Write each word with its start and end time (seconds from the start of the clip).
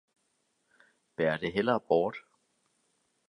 bær 1.15 1.37
det 1.37 1.53
hellere 1.53 1.79
bort! 1.79 2.17